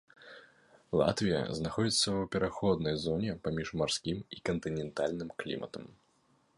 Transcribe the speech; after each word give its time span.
Латвія 0.99 1.41
знаходзіцца 1.59 1.99
ў 1.99 2.31
пераходнай 2.37 2.95
зоне 3.05 3.31
паміж 3.47 3.67
марскім 3.83 4.17
і 4.39 4.43
кантынентальным 4.51 5.29
кліматам. 5.45 5.83